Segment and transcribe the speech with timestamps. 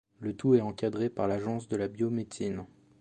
[0.19, 2.65] Le tout est encadré par l'Agence de la biomédecine.